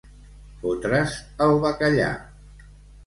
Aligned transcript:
Fotre's 0.63 1.13
el 1.49 1.55
bacallà. 1.67 2.09